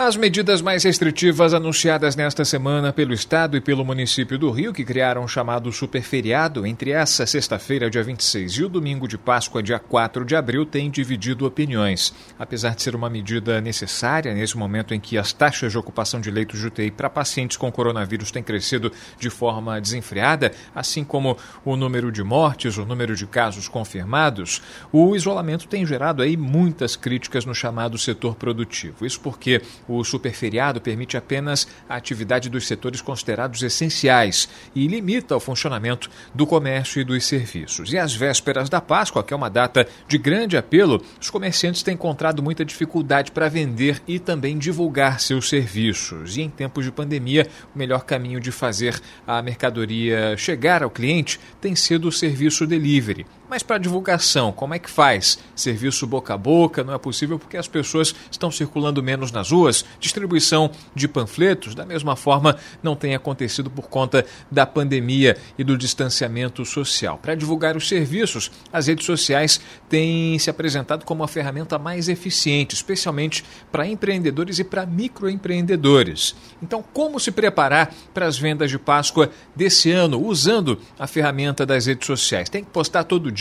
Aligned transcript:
As 0.00 0.14
medidas 0.14 0.62
mais 0.62 0.84
restritivas 0.84 1.52
anunciadas 1.52 2.14
nesta 2.14 2.44
semana 2.44 2.92
pelo 2.92 3.12
Estado 3.12 3.56
e 3.56 3.60
pelo 3.60 3.84
município 3.84 4.38
do 4.38 4.48
Rio, 4.48 4.72
que 4.72 4.84
criaram 4.84 5.24
o 5.24 5.28
chamado 5.28 5.72
superferiado 5.72 6.64
entre 6.64 6.92
essa 6.92 7.26
sexta-feira, 7.26 7.90
dia 7.90 8.04
26, 8.04 8.52
e 8.52 8.62
o 8.62 8.68
domingo 8.68 9.08
de 9.08 9.18
Páscoa, 9.18 9.60
dia 9.60 9.80
4 9.80 10.24
de 10.24 10.36
abril, 10.36 10.64
têm 10.64 10.88
dividido 10.88 11.44
opiniões. 11.44 12.14
Apesar 12.38 12.76
de 12.76 12.82
ser 12.84 12.94
uma 12.94 13.10
medida 13.10 13.60
necessária 13.60 14.32
nesse 14.32 14.56
momento 14.56 14.94
em 14.94 15.00
que 15.00 15.18
as 15.18 15.32
taxas 15.32 15.72
de 15.72 15.78
ocupação 15.78 16.20
de 16.20 16.30
leitos 16.30 16.60
de 16.60 16.68
UTI 16.68 16.92
para 16.92 17.10
pacientes 17.10 17.56
com 17.56 17.72
coronavírus 17.72 18.30
têm 18.30 18.40
crescido 18.40 18.92
de 19.18 19.28
forma 19.28 19.80
desenfreada, 19.80 20.52
assim 20.72 21.02
como 21.02 21.36
o 21.64 21.74
número 21.74 22.12
de 22.12 22.22
mortes, 22.22 22.78
o 22.78 22.86
número 22.86 23.16
de 23.16 23.26
casos 23.26 23.66
confirmados, 23.66 24.62
o 24.92 25.16
isolamento 25.16 25.66
tem 25.66 25.84
gerado 25.84 26.22
aí 26.22 26.36
muitas 26.36 26.94
críticas 26.94 27.44
no 27.44 27.52
chamado 27.52 27.98
setor 27.98 28.36
produtivo. 28.36 29.04
Isso 29.04 29.18
porque 29.18 29.60
o 29.88 30.04
superferiado 30.04 30.80
permite 30.80 31.16
apenas 31.16 31.66
a 31.88 31.96
atividade 31.96 32.48
dos 32.48 32.66
setores 32.66 33.00
considerados 33.00 33.62
essenciais 33.62 34.48
e 34.74 34.86
limita 34.86 35.34
o 35.34 35.40
funcionamento 35.40 36.10
do 36.34 36.46
comércio 36.46 37.00
e 37.00 37.04
dos 37.04 37.24
serviços. 37.24 37.92
E 37.92 37.98
às 37.98 38.14
vésperas 38.14 38.68
da 38.68 38.80
Páscoa, 38.80 39.24
que 39.24 39.32
é 39.32 39.36
uma 39.36 39.48
data 39.48 39.88
de 40.06 40.18
grande 40.18 40.56
apelo, 40.56 41.02
os 41.20 41.30
comerciantes 41.30 41.82
têm 41.82 41.94
encontrado 41.94 42.42
muita 42.42 42.64
dificuldade 42.64 43.32
para 43.32 43.48
vender 43.48 44.02
e 44.06 44.18
também 44.18 44.58
divulgar 44.58 45.20
seus 45.20 45.48
serviços. 45.48 46.36
E 46.36 46.42
em 46.42 46.50
tempos 46.50 46.84
de 46.84 46.92
pandemia, 46.92 47.46
o 47.74 47.78
melhor 47.78 48.04
caminho 48.04 48.40
de 48.40 48.52
fazer 48.52 49.00
a 49.26 49.40
mercadoria 49.42 50.36
chegar 50.36 50.82
ao 50.82 50.90
cliente 50.90 51.40
tem 51.60 51.74
sido 51.74 52.08
o 52.08 52.12
serviço 52.12 52.66
delivery. 52.66 53.26
Mas 53.48 53.62
para 53.62 53.78
divulgação, 53.78 54.52
como 54.52 54.74
é 54.74 54.78
que 54.78 54.90
faz? 54.90 55.38
Serviço 55.56 56.06
boca 56.06 56.34
a 56.34 56.36
boca 56.36 56.84
não 56.84 56.92
é 56.92 56.98
possível 56.98 57.38
porque 57.38 57.56
as 57.56 57.66
pessoas 57.66 58.14
estão 58.30 58.50
circulando 58.50 59.02
menos 59.02 59.32
nas 59.32 59.50
ruas. 59.50 59.86
Distribuição 59.98 60.70
de 60.94 61.08
panfletos, 61.08 61.74
da 61.74 61.86
mesma 61.86 62.14
forma, 62.14 62.58
não 62.82 62.94
tem 62.94 63.14
acontecido 63.14 63.70
por 63.70 63.88
conta 63.88 64.26
da 64.50 64.66
pandemia 64.66 65.34
e 65.58 65.64
do 65.64 65.78
distanciamento 65.78 66.62
social. 66.66 67.16
Para 67.16 67.34
divulgar 67.34 67.74
os 67.74 67.88
serviços, 67.88 68.50
as 68.70 68.86
redes 68.86 69.06
sociais 69.06 69.58
têm 69.88 70.38
se 70.38 70.50
apresentado 70.50 71.06
como 71.06 71.24
a 71.24 71.28
ferramenta 71.28 71.78
mais 71.78 72.10
eficiente, 72.10 72.74
especialmente 72.74 73.42
para 73.72 73.86
empreendedores 73.86 74.58
e 74.58 74.64
para 74.64 74.84
microempreendedores. 74.84 76.36
Então, 76.62 76.84
como 76.92 77.18
se 77.18 77.30
preparar 77.30 77.94
para 78.12 78.26
as 78.26 78.36
vendas 78.36 78.70
de 78.70 78.78
Páscoa 78.78 79.30
desse 79.56 79.90
ano 79.90 80.20
usando 80.22 80.78
a 80.98 81.06
ferramenta 81.06 81.64
das 81.64 81.86
redes 81.86 82.06
sociais? 82.06 82.50
Tem 82.50 82.62
que 82.62 82.70
postar 82.70 83.04
todo 83.04 83.32
dia 83.32 83.37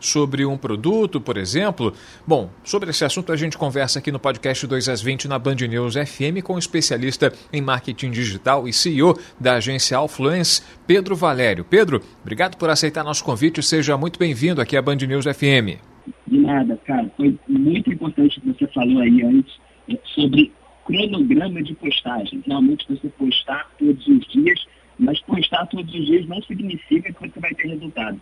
sobre 0.00 0.44
um 0.44 0.56
produto, 0.56 1.20
por 1.20 1.36
exemplo? 1.36 1.92
Bom, 2.26 2.50
sobre 2.64 2.90
esse 2.90 3.04
assunto 3.04 3.32
a 3.32 3.36
gente 3.36 3.56
conversa 3.56 3.98
aqui 3.98 4.10
no 4.10 4.18
podcast 4.18 4.66
2 4.66 4.88
às 4.88 5.02
20 5.02 5.28
na 5.28 5.38
Band 5.38 5.56
News 5.68 5.94
FM 5.94 6.42
com 6.42 6.54
o 6.54 6.58
especialista 6.58 7.32
em 7.52 7.60
marketing 7.60 8.10
digital 8.10 8.66
e 8.66 8.72
CEO 8.72 9.16
da 9.38 9.54
agência 9.54 9.96
Alfluence, 9.96 10.62
Pedro 10.86 11.14
Valério. 11.14 11.64
Pedro, 11.64 12.02
obrigado 12.22 12.56
por 12.56 12.70
aceitar 12.70 13.04
nosso 13.04 13.24
convite. 13.24 13.62
Seja 13.62 13.96
muito 13.96 14.18
bem-vindo 14.18 14.60
aqui 14.60 14.76
à 14.76 14.82
Band 14.82 14.96
News 14.96 15.24
FM. 15.24 15.78
De 16.26 16.38
nada, 16.38 16.76
cara. 16.84 17.10
Foi 17.16 17.38
muito 17.48 17.92
importante 17.92 18.38
o 18.38 18.40
que 18.40 18.58
você 18.58 18.66
falou 18.72 19.00
aí 19.00 19.22
antes 19.22 19.54
é, 19.88 19.98
sobre 20.14 20.52
cronograma 20.84 21.62
de 21.62 21.74
postagem. 21.74 22.42
Realmente 22.46 22.86
você 22.88 23.08
postar 23.10 23.70
todos 23.78 24.06
os 24.06 24.26
dias, 24.28 24.66
mas 24.98 25.20
postar 25.20 25.66
todos 25.66 25.92
os 25.94 26.06
dias 26.06 26.26
não 26.26 26.40
significa 26.42 27.12
que 27.12 27.20
você 27.20 27.40
vai 27.40 27.54
ter 27.54 27.68
resultado 27.68 28.20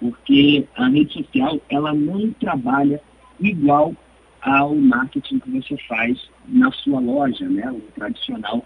porque 0.00 0.66
a 0.76 0.88
rede 0.88 1.12
social 1.12 1.60
ela 1.68 1.92
não 1.92 2.30
trabalha 2.32 3.00
igual 3.40 3.94
ao 4.42 4.74
marketing 4.74 5.38
que 5.40 5.50
você 5.50 5.76
faz 5.88 6.18
na 6.46 6.70
sua 6.70 7.00
loja, 7.00 7.48
né, 7.48 7.70
o 7.70 7.80
tradicional 7.94 8.64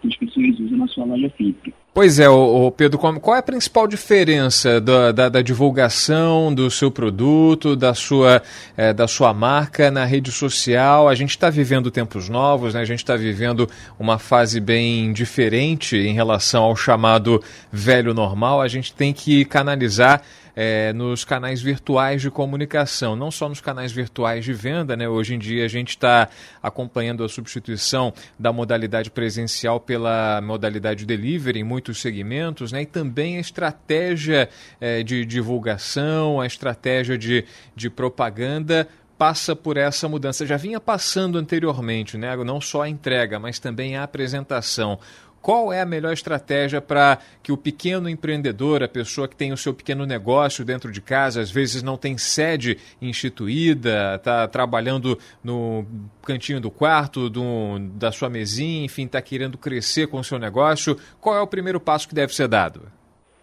que 0.00 0.08
as 0.08 0.16
pessoas 0.16 0.60
usam 0.60 0.78
na 0.78 0.86
sua 0.88 1.04
loja 1.04 1.30
física. 1.30 1.72
Pois 1.94 2.18
é, 2.18 2.28
o 2.28 2.70
Pedro, 2.70 2.98
qual 2.98 3.36
é 3.36 3.38
a 3.38 3.42
principal 3.42 3.88
diferença 3.88 4.78
da, 4.78 5.12
da, 5.12 5.28
da 5.30 5.40
divulgação 5.40 6.54
do 6.54 6.70
seu 6.70 6.90
produto, 6.90 7.74
da 7.74 7.94
sua, 7.94 8.42
é, 8.76 8.92
da 8.92 9.08
sua 9.08 9.32
marca 9.32 9.90
na 9.90 10.04
rede 10.04 10.30
social? 10.30 11.08
A 11.08 11.14
gente 11.14 11.30
está 11.30 11.48
vivendo 11.48 11.90
tempos 11.90 12.28
novos, 12.28 12.74
né? 12.74 12.80
a 12.80 12.84
gente 12.84 12.98
está 12.98 13.16
vivendo 13.16 13.66
uma 13.98 14.18
fase 14.18 14.60
bem 14.60 15.10
diferente 15.10 15.96
em 15.96 16.12
relação 16.12 16.64
ao 16.64 16.76
chamado 16.76 17.42
velho 17.72 18.12
normal. 18.12 18.60
A 18.60 18.68
gente 18.68 18.92
tem 18.92 19.14
que 19.14 19.46
canalizar 19.46 20.20
é, 20.56 20.90
nos 20.94 21.22
canais 21.22 21.60
virtuais 21.60 22.22
de 22.22 22.30
comunicação, 22.30 23.14
não 23.14 23.30
só 23.30 23.46
nos 23.46 23.60
canais 23.60 23.92
virtuais 23.92 24.42
de 24.42 24.54
venda. 24.54 24.96
Né? 24.96 25.06
Hoje 25.06 25.34
em 25.34 25.38
dia 25.38 25.66
a 25.66 25.68
gente 25.68 25.90
está 25.90 26.30
acompanhando 26.62 27.22
a 27.22 27.28
substituição 27.28 28.14
da 28.38 28.50
modalidade 28.52 29.10
presencial 29.10 29.78
pela 29.78 30.40
modalidade 30.40 31.04
delivery 31.04 31.60
em 31.60 31.64
muitos 31.64 32.00
segmentos, 32.00 32.72
né? 32.72 32.82
e 32.82 32.86
também 32.86 33.36
a 33.36 33.40
estratégia 33.40 34.48
é, 34.80 35.02
de 35.02 35.26
divulgação, 35.26 36.40
a 36.40 36.46
estratégia 36.46 37.18
de, 37.18 37.44
de 37.74 37.90
propaganda 37.90 38.88
passa 39.18 39.56
por 39.56 39.76
essa 39.76 40.08
mudança. 40.08 40.46
Já 40.46 40.56
vinha 40.56 40.80
passando 40.80 41.38
anteriormente, 41.38 42.16
né? 42.16 42.34
não 42.36 42.60
só 42.60 42.82
a 42.82 42.88
entrega, 42.88 43.38
mas 43.38 43.58
também 43.58 43.96
a 43.96 44.02
apresentação 44.02 44.98
qual 45.46 45.72
é 45.72 45.80
a 45.80 45.86
melhor 45.86 46.12
estratégia 46.12 46.80
para 46.80 47.20
que 47.40 47.52
o 47.52 47.56
pequeno 47.56 48.08
empreendedor, 48.08 48.82
a 48.82 48.88
pessoa 48.88 49.28
que 49.28 49.36
tem 49.36 49.52
o 49.52 49.56
seu 49.56 49.72
pequeno 49.72 50.04
negócio 50.04 50.64
dentro 50.64 50.90
de 50.90 51.00
casa, 51.00 51.40
às 51.40 51.52
vezes 51.52 51.84
não 51.84 51.96
tem 51.96 52.18
sede 52.18 52.76
instituída, 53.00 54.16
está 54.16 54.48
trabalhando 54.48 55.16
no 55.44 55.86
cantinho 56.22 56.60
do 56.60 56.68
quarto, 56.68 57.30
do, 57.30 57.78
da 57.94 58.10
sua 58.10 58.28
mesinha, 58.28 58.84
enfim, 58.84 59.04
está 59.04 59.22
querendo 59.22 59.56
crescer 59.56 60.08
com 60.08 60.18
o 60.18 60.24
seu 60.24 60.36
negócio, 60.36 60.98
qual 61.20 61.36
é 61.36 61.40
o 61.40 61.46
primeiro 61.46 61.78
passo 61.78 62.08
que 62.08 62.14
deve 62.16 62.34
ser 62.34 62.48
dado? 62.48 62.90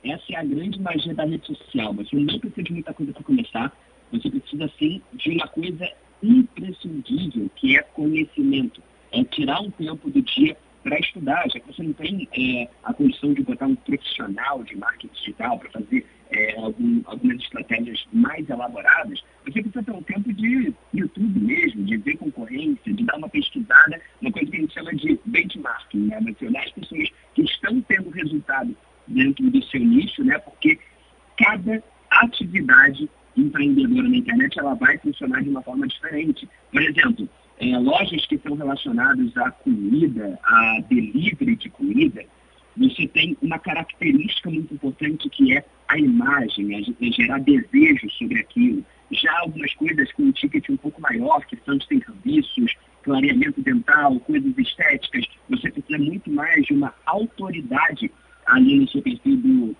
Essa 0.04 0.34
é 0.34 0.36
a 0.36 0.44
grande 0.44 0.82
magia 0.82 1.16
da 1.16 1.24
rede 1.24 1.48
social. 1.48 1.94
Você 1.94 2.18
não 2.18 2.38
precisa 2.38 2.64
de 2.64 2.74
muita 2.74 2.94
coisa 2.94 3.14
para 3.14 3.24
começar, 3.24 3.72
você 4.12 4.30
precisa 4.30 4.70
sim 4.78 5.02
de 5.14 5.30
uma 5.30 5.48
coisa 5.48 5.90
imprescindível, 6.22 7.50
que 7.56 7.78
é 7.78 7.82
conhecimento. 7.82 8.82
É 9.10 9.24
tirar 9.24 9.62
um 9.62 9.72
tempo 9.72 10.10
do 10.10 10.22
dia 10.22 10.58
para 10.84 11.00
estudar, 11.00 11.44
já 11.50 11.60
que 11.60 11.68
você 11.68 11.82
não 11.82 11.94
tem 11.94 12.28
é, 12.38 12.68
a 12.84 12.94
condição 12.94 13.34
de 13.34 13.42
botar 13.42 13.68
um 13.68 13.76
profissional 13.76 14.64
de 14.64 14.76
marketing 14.78 15.14
digital 15.14 15.58
para 15.58 15.72
fazer 15.72 16.06
é, 16.30 16.60
algum, 16.60 17.02
algumas 17.06 17.42
estratégias 17.42 18.06
mais 18.12 18.50
elaboradas, 18.50 19.24
você 19.46 19.62
precisa 19.62 19.84
ter 19.84 19.92
um 19.92 20.04
tempo 20.04 20.34
de 20.34 20.74
YouTube 20.94 21.40
mesmo, 21.40 21.84
de 21.86 21.98
ver 21.98 22.18
concorrência, 22.18 22.94
de 22.94 23.04
dar 23.04 23.18
uma 23.18 23.30
pesquisada, 23.30 24.02
uma 24.22 24.32
coisa 24.32 24.52
que 24.52 24.58
a 24.58 24.60
gente 24.60 24.74
chama 24.74 24.94
de 24.94 25.20
benchmarking, 25.26 26.08
né? 26.08 26.20
Você 26.22 26.48
olhar 26.48 26.64
as 26.64 26.72
pessoas 26.72 27.10
que 27.34 27.44
estão 27.44 27.82
tendo 27.82 28.10
resultado 28.10 28.76
dentro 29.08 29.50
do 29.50 29.64
seu 29.64 29.80
nicho, 29.80 30.24
né? 30.24 30.38
Porque 30.40 30.80
cada 31.38 31.84
atividade 32.10 33.10
empreendedora 33.36 34.08
na 34.08 34.18
internet 34.18 34.60
ela 34.60 34.76
vai 34.76 34.98
funcionar 35.00 35.42
de 35.42 35.50
uma 35.50 35.62
forma 35.62 35.88
diferente. 35.88 36.48
Por 36.72 36.82
exemplo, 36.82 37.13
relacionadas 38.84 39.38
à 39.38 39.52
comida, 39.52 40.40
a 40.44 40.80
delivery 40.90 41.56
de 41.56 41.70
comida, 41.70 42.24
você 42.76 43.08
tem 43.08 43.38
uma 43.42 43.60
característica 43.60 44.50
muito 44.50 44.74
importante 44.74 45.30
que 45.30 45.56
é 45.56 45.64
a 45.88 45.98
imagem, 45.98 46.76
é 46.76 47.12
gerar 47.12 47.40
desejo 47.40 48.10
sobre 48.12 48.40
aquilo. 48.40 48.84
Já 49.12 49.32
algumas 49.40 49.74
coisas 49.76 50.12
com 50.14 50.24
um 50.24 50.32
ticket 50.32 50.70
um 50.70 50.78
pouco 50.78 51.00
maior, 51.00 51.46
que 51.46 51.58
são 51.66 51.80
serviços, 51.82 52.74
clareamento 53.04 53.62
dental, 53.62 54.20
coisas 54.22 54.58
estéticas, 54.58 55.26
você 55.50 55.70
precisa 55.70 56.00
muito 56.00 56.32
mais 56.32 56.66
de 56.66 56.74
uma 56.74 56.94
autoridade 57.06 58.12
ali 58.48 58.80
no 58.80 58.88
seu 58.90 59.02
perfil 59.02 59.38
do, 59.38 59.76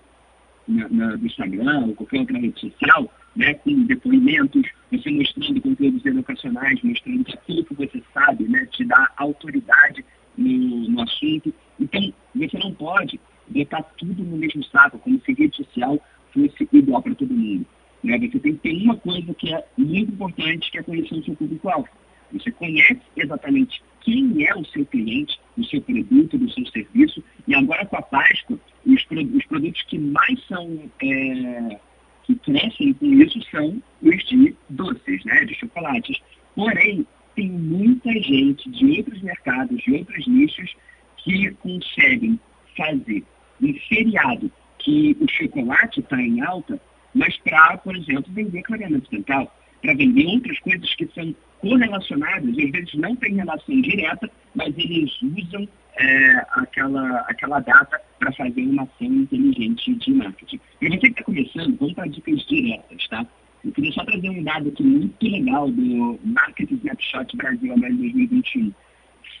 na, 0.68 0.88
na, 0.88 1.16
do 1.16 1.26
Instagram 1.26 1.86
ou 1.86 1.94
qualquer 1.94 2.20
outra 2.20 2.38
rede 2.38 2.60
social, 2.60 3.10
né, 3.34 3.54
com 3.54 3.82
depoimentos, 3.84 4.62
você 4.98 5.10
mostrando 5.10 5.60
conteúdos 5.60 6.04
educacionais, 6.04 6.82
mostrando 6.82 7.24
aquilo 7.32 7.64
que 7.64 7.74
você 7.74 8.02
sabe, 8.12 8.44
né, 8.44 8.66
te 8.72 8.84
dá 8.84 9.10
autoridade 9.16 10.04
no, 10.36 10.90
no 10.90 11.02
assunto. 11.02 11.52
Então, 11.78 12.12
você 12.34 12.58
não 12.58 12.72
pode 12.74 13.20
botar 13.48 13.82
tudo 13.98 14.22
no 14.22 14.36
mesmo 14.36 14.62
saco, 14.64 14.98
como 14.98 15.20
se 15.20 15.32
rede 15.32 15.56
social 15.56 16.00
fosse 16.32 16.68
igual 16.72 17.02
para 17.02 17.14
todo 17.14 17.32
mundo. 17.32 17.66
Né? 18.02 18.18
Você 18.18 18.38
tem 18.38 18.54
que 18.54 18.58
ter 18.58 18.82
uma 18.82 18.96
coisa 18.96 19.32
que 19.34 19.52
é 19.52 19.64
muito 19.76 20.12
importante, 20.12 20.70
que 20.70 20.78
é 20.78 20.82
conhecer 20.82 21.14
o 21.14 21.24
seu 21.24 21.34
público-alvo. 21.34 21.88
Você 22.32 22.50
conhece 22.50 23.00
exatamente 23.16 23.82
quem 24.00 24.44
é 24.44 24.54
o 24.54 24.64
seu 24.66 24.84
cliente, 24.86 25.38
o 25.56 25.64
seu 25.64 25.80
produto, 25.80 26.36
do 26.36 26.50
seu 26.50 26.66
serviço, 26.66 27.22
e 27.46 27.54
agora 27.54 27.86
com 27.86 27.96
a 27.96 28.02
Páscoa, 28.02 28.58
os, 28.84 29.06
os 29.34 29.46
produtos 29.46 29.82
que 29.82 29.98
que 32.24 32.34
crescem 32.36 32.62
né, 32.62 32.72
assim, 32.74 32.92
com 32.94 33.06
isso 33.06 33.50
são 33.50 33.82
os 34.02 34.24
de 34.24 34.54
doces, 34.68 35.24
né, 35.24 35.44
de 35.44 35.54
chocolates. 35.54 36.20
Porém, 36.54 37.06
tem 37.34 37.48
muita 37.48 38.12
gente 38.12 38.68
de 38.70 38.98
outros 38.98 39.20
mercados, 39.22 39.82
de 39.82 39.92
outros 39.92 40.26
nichos, 40.26 40.74
que 41.18 41.50
conseguem 41.54 42.38
fazer 42.76 43.24
um 43.62 43.74
feriado 43.88 44.50
que 44.78 45.16
o 45.20 45.28
chocolate 45.28 46.00
está 46.00 46.20
em 46.20 46.42
alta, 46.42 46.80
mas 47.14 47.36
para, 47.38 47.78
por 47.78 47.96
exemplo, 47.96 48.32
vender 48.32 48.62
clareamento 48.62 49.10
dental, 49.10 49.54
para 49.80 49.94
vender 49.94 50.26
outras 50.26 50.58
coisas 50.60 50.94
que 50.94 51.08
são 51.14 51.34
correlacionadas, 51.60 52.56
e 52.56 52.64
às 52.64 52.70
vezes 52.70 52.94
não 52.94 53.16
tem 53.16 53.34
relação 53.34 53.80
direta, 53.80 54.30
mas 54.54 54.76
eles 54.76 55.10
usam 55.22 55.66
é, 55.96 56.46
aquela, 56.56 57.20
aquela 57.28 57.60
data 57.60 58.00
para 58.18 58.32
fazer 58.32 58.62
uma 58.62 58.82
ação 58.82 59.06
inteligente 59.06 59.94
de 59.94 60.12
marketing. 60.12 60.60
E 60.80 60.88
você 60.88 61.10
começando, 61.34 61.76
vamos 61.78 61.94
para 61.94 62.06
dicas 62.06 62.46
diretas, 62.46 63.08
tá? 63.08 63.26
Eu 63.64 63.72
queria 63.72 63.92
só 63.92 64.04
trazer 64.04 64.30
um 64.30 64.42
dado 64.44 64.68
aqui 64.68 64.82
muito 64.82 65.26
legal 65.26 65.68
do 65.68 66.18
Marketing 66.22 66.76
Snapshot 66.76 67.36
Brasil 67.36 67.72
agora 67.72 67.92
2021. 67.92 68.72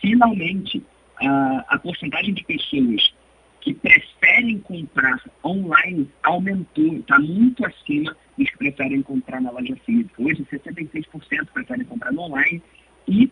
Finalmente, 0.00 0.82
a, 1.20 1.64
a 1.68 1.78
porcentagem 1.78 2.34
de 2.34 2.42
pessoas 2.44 3.14
que 3.60 3.74
preferem 3.74 4.58
comprar 4.60 5.22
online 5.44 6.08
aumentou, 6.22 6.96
está 6.96 7.18
muito 7.18 7.64
acima 7.64 8.16
dos 8.36 8.50
que 8.50 8.58
preferem 8.58 9.02
comprar 9.02 9.40
na 9.40 9.50
loja 9.50 9.76
física. 9.86 10.22
Hoje, 10.22 10.44
66% 10.50 11.46
preferem 11.52 11.84
comprar 11.84 12.12
online 12.12 12.62
e 13.06 13.30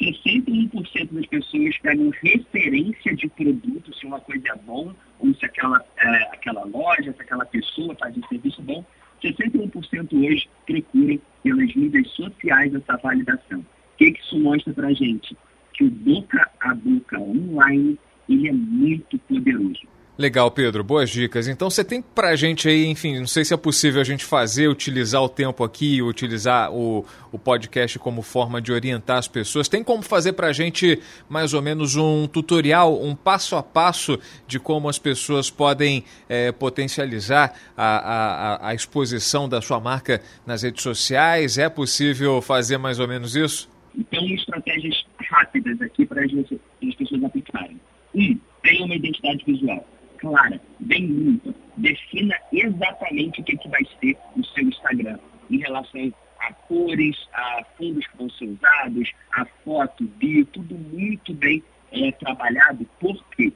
61% 0.00 1.12
das 1.12 1.26
pessoas 1.26 1.78
pegam 1.78 2.10
referência 2.22 3.14
de 3.14 3.28
produto, 3.28 3.94
se 3.94 4.06
uma 4.06 4.20
coisa 4.20 4.48
é 4.48 4.56
bom, 4.56 4.94
ou 5.20 5.34
se 5.34 5.44
aquela, 5.44 5.84
é, 5.96 6.22
aquela 6.32 6.64
loja, 6.64 7.12
se 7.12 7.22
aquela 7.22 7.44
pessoa 7.46 7.94
faz 7.96 8.16
um 8.16 8.22
serviço 8.28 8.62
bom. 8.62 8.84
61% 9.22 10.12
hoje 10.12 10.48
procuram 10.64 11.18
pelas 11.42 11.74
mídias 11.74 12.08
sociais 12.10 12.74
essa 12.74 12.96
validação. 12.98 13.60
O 13.60 13.64
que, 13.96 14.12
que 14.12 14.20
isso 14.20 14.38
mostra 14.38 14.72
para 14.72 14.88
a 14.88 14.92
gente? 14.92 15.36
Que 15.74 15.84
o 15.84 15.90
boca 15.90 16.48
a 16.60 16.74
boca 16.74 17.18
online 17.18 17.98
ele 18.28 18.48
é 18.48 18.52
muito 18.52 19.18
poderoso. 19.20 19.87
Legal, 20.18 20.50
Pedro. 20.50 20.82
Boas 20.82 21.10
dicas. 21.10 21.46
Então 21.46 21.70
você 21.70 21.84
tem 21.84 22.02
para 22.02 22.30
a 22.30 22.36
gente 22.36 22.68
aí, 22.68 22.86
enfim, 22.86 23.20
não 23.20 23.26
sei 23.28 23.44
se 23.44 23.54
é 23.54 23.56
possível 23.56 24.00
a 24.00 24.04
gente 24.04 24.24
fazer, 24.24 24.66
utilizar 24.66 25.22
o 25.22 25.28
tempo 25.28 25.62
aqui, 25.62 26.02
utilizar 26.02 26.72
o, 26.72 27.06
o 27.30 27.38
podcast 27.38 28.00
como 28.00 28.20
forma 28.20 28.60
de 28.60 28.72
orientar 28.72 29.18
as 29.18 29.28
pessoas. 29.28 29.68
Tem 29.68 29.84
como 29.84 30.02
fazer 30.02 30.32
para 30.32 30.48
a 30.48 30.52
gente 30.52 31.00
mais 31.28 31.54
ou 31.54 31.62
menos 31.62 31.94
um 31.94 32.26
tutorial, 32.26 33.00
um 33.00 33.14
passo 33.14 33.54
a 33.54 33.62
passo 33.62 34.18
de 34.44 34.58
como 34.58 34.88
as 34.88 34.98
pessoas 34.98 35.50
podem 35.50 36.02
é, 36.28 36.50
potencializar 36.50 37.54
a, 37.76 38.64
a, 38.64 38.70
a 38.70 38.74
exposição 38.74 39.48
da 39.48 39.62
sua 39.62 39.78
marca 39.78 40.20
nas 40.44 40.64
redes 40.64 40.82
sociais? 40.82 41.58
É 41.58 41.68
possível 41.68 42.42
fazer 42.42 42.76
mais 42.76 42.98
ou 42.98 43.06
menos 43.06 43.36
isso? 43.36 43.70
Então, 43.96 44.26
estratégias 44.26 45.06
rápidas 45.30 45.80
aqui 45.80 46.04
para 46.04 46.24
as 46.24 46.94
pessoas 46.96 47.22
aplicarem. 47.22 47.80
Um, 48.12 48.36
tenha 48.64 48.84
uma 48.84 48.96
identidade 48.96 49.44
visual 49.46 49.86
clara, 50.18 50.60
bem 50.80 51.06
limpa. 51.06 51.54
Defina 51.76 52.34
exatamente 52.52 53.40
o 53.40 53.44
que, 53.44 53.56
que 53.56 53.68
vai 53.68 53.84
ser 54.00 54.16
o 54.36 54.44
seu 54.44 54.64
Instagram 54.64 55.18
em 55.50 55.58
relação 55.58 56.12
a 56.40 56.52
cores, 56.52 57.16
a 57.32 57.64
fundos 57.76 58.06
que 58.06 58.16
vão 58.16 58.30
ser 58.30 58.46
usados, 58.46 59.12
a 59.32 59.44
foto, 59.64 60.04
bio, 60.04 60.44
tudo 60.46 60.74
muito 60.76 61.34
bem 61.34 61.62
é, 61.92 62.12
trabalhado. 62.12 62.86
Porque 63.00 63.52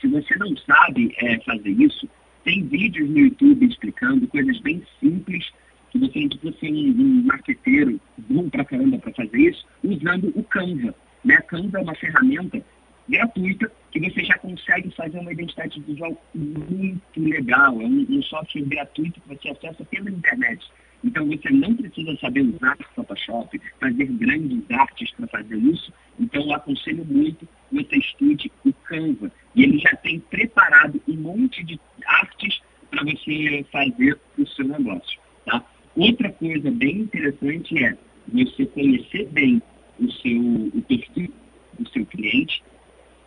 se 0.00 0.08
você 0.08 0.36
não 0.36 0.56
sabe 0.56 1.14
é, 1.18 1.38
fazer 1.40 1.70
isso, 1.70 2.08
tem 2.44 2.66
vídeos 2.66 3.08
no 3.08 3.18
YouTube 3.18 3.66
explicando 3.66 4.26
coisas 4.28 4.58
bem 4.60 4.82
simples 4.98 5.50
que 5.90 5.98
você 5.98 6.20
não 6.20 6.28
precisa 6.28 6.58
ser 6.58 6.72
um, 6.72 6.90
um 7.00 7.22
marqueteiro 7.24 8.00
bom 8.16 8.48
pra 8.48 8.64
caramba 8.64 8.98
para 8.98 9.12
fazer 9.12 9.38
isso, 9.38 9.66
usando 9.82 10.32
o 10.34 10.42
Canva. 10.44 10.94
Né? 11.24 11.36
Canva 11.42 11.78
é 11.78 11.82
uma 11.82 11.94
ferramenta 11.94 12.62
gratuita 13.10 13.70
que 13.90 14.00
você 14.00 14.24
já 14.24 14.38
consegue 14.38 14.90
fazer 14.92 15.18
uma 15.18 15.32
identidade 15.32 15.80
visual 15.80 16.16
muito 16.34 17.20
legal. 17.20 17.80
É 17.80 17.84
um, 17.84 18.06
um 18.08 18.22
software 18.22 18.62
gratuito 18.62 19.20
que 19.20 19.28
você 19.28 19.48
acessa 19.48 19.84
pela 19.84 20.10
internet. 20.10 20.64
Então 21.02 21.26
você 21.26 21.50
não 21.50 21.74
precisa 21.74 22.16
saber 22.18 22.42
usar 22.42 22.76
Photoshop, 22.94 23.60
fazer 23.80 24.04
grandes 24.04 24.70
artes 24.70 25.10
para 25.12 25.26
fazer 25.26 25.56
isso. 25.56 25.92
Então 26.18 26.42
eu 26.42 26.52
aconselho 26.52 27.04
muito 27.04 27.48
que 27.68 27.82
você 27.82 27.96
estude 27.96 28.52
o 28.64 28.72
Canva. 28.72 29.32
E 29.54 29.62
ele 29.64 29.78
já 29.78 29.96
tem 29.96 30.20
preparado 30.20 31.00
um 31.08 31.16
monte 31.16 31.64
de 31.64 31.80
artes 32.06 32.60
para 32.90 33.02
você 33.04 33.64
fazer 33.72 34.18
o 34.38 34.46
seu 34.46 34.68
negócio. 34.68 35.18
Tá? 35.46 35.64
Outra 35.96 36.30
coisa 36.32 36.70
bem 36.70 37.00
interessante 37.00 37.82
é 37.82 37.96
você 38.28 38.66
conhecer 38.66 39.26
bem 39.30 39.60
o 39.98 40.10
seu 40.12 40.40
o 40.40 40.82
perfil 40.82 41.32
do 41.78 41.88
seu 41.90 42.04
cliente 42.06 42.62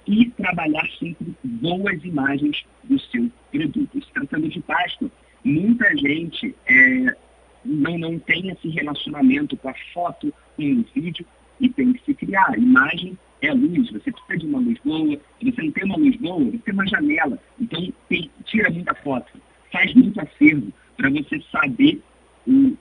e 0.06 0.30
trabalhar 0.32 0.88
sempre 1.00 1.34
boas 1.44 2.04
imagens 2.04 2.66
do 2.84 3.00
seu 3.00 3.32
produto. 3.52 4.04
Se 4.04 4.12
tratando 4.14 4.50
de 4.50 4.60
Páscoa, 4.62 5.10
muita 5.44 5.96
gente 5.98 6.54
é, 6.68 7.16
não, 7.64 7.98
não 7.98 8.20
tem 8.20 8.50
esse 8.50 8.68
relacionamento 8.70 9.56
com 9.58 9.70
a 9.70 9.76
foto, 9.94 10.34
com 10.56 10.64
o 10.64 10.86
vídeo, 10.94 11.26
e 11.60 11.70
tem 11.70 11.94
que 11.94 12.04
se 12.04 12.14
criar. 12.14 12.58
Imagem 12.58 13.18
é 13.42 13.54
luz, 13.54 13.92
você 13.92 14.12
precisa 14.12 14.38
de 14.38 14.46
uma 14.46 14.60
luz 14.60 14.78
boa, 14.84 15.20
se 15.40 15.52
você 15.52 15.62
não 15.62 15.72
tem 15.72 15.84
uma 15.84 15.98
luz 15.98 16.16
boa, 16.18 16.44
você 16.44 16.58
tem 16.58 16.74
uma 16.74 16.88
janela. 16.88 17.40
Então, 17.60 17.94
tem, 18.10 18.30
tira 18.46 18.70
muita 18.70 18.94
foto, 18.96 19.32
faz 19.72 19.94
muito 19.94 20.20
acervo 20.20 20.72
para 20.98 21.10
você 21.10 21.42
saber 21.52 22.02
o, 22.48 22.76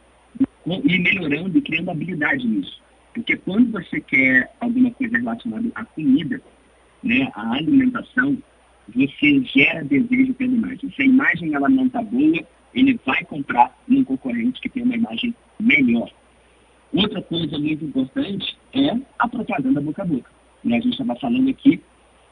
o, 0.67 0.75
ir 0.85 0.99
melhorando 1.01 1.59
e 1.59 1.63
criando 1.63 1.91
habilidade 1.91 2.47
nisso. 2.47 2.81
Porque 3.15 3.37
quando 3.37 3.71
você 3.73 4.01
quer 4.01 4.51
alguma 4.61 4.91
coisa 4.93 5.19
relacionada 5.19 5.69
à 5.75 5.85
comida, 5.85 6.41
né, 7.03 7.31
a 7.35 7.53
alimentação, 7.53 8.39
você 8.95 9.43
gera 9.45 9.85
desejo 9.85 10.35
pela 10.35 10.53
imagem. 10.53 10.93
Se 10.95 11.03
a 11.03 11.07
imagem 11.07 11.55
ela 11.55 11.69
não 11.69 11.87
está 11.87 12.03
boa, 12.03 12.45
ele 12.75 12.99
vai 13.05 13.25
comprar 13.25 13.77
num 13.87 14.05
concorrente 14.05 14.61
que 14.61 14.69
tem 14.69 14.83
uma 14.83 14.97
imagem 14.97 15.35
melhor. 15.61 16.11
Outra 16.93 17.23
coisa 17.23 17.59
muito 17.59 17.85
importante 17.85 18.57
é 18.75 18.99
a 19.19 19.29
propaganda 19.29 19.81
boca 19.81 20.03
a 20.03 20.07
boca. 20.07 20.31
E 20.65 20.75
a 20.75 20.81
gente 20.81 20.93
estava 20.93 21.19
falando 21.19 21.49
aqui, 21.49 21.81